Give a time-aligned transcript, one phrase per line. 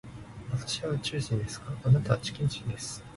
[0.49, 3.03] 私は宇宙人ですが、あなたは地球人です。